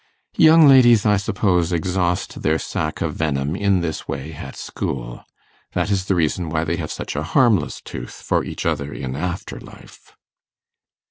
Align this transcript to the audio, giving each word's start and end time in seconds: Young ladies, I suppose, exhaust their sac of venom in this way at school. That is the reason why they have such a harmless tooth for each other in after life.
Young 0.35 0.67
ladies, 0.67 1.05
I 1.05 1.17
suppose, 1.17 1.71
exhaust 1.71 2.41
their 2.41 2.57
sac 2.57 3.01
of 3.01 3.13
venom 3.13 3.55
in 3.55 3.81
this 3.81 4.07
way 4.07 4.33
at 4.33 4.55
school. 4.55 5.23
That 5.73 5.91
is 5.91 6.05
the 6.05 6.15
reason 6.15 6.49
why 6.49 6.63
they 6.63 6.77
have 6.77 6.91
such 6.91 7.15
a 7.15 7.21
harmless 7.21 7.81
tooth 7.81 8.15
for 8.25 8.43
each 8.43 8.65
other 8.65 8.91
in 8.91 9.15
after 9.15 9.59
life. 9.59 10.15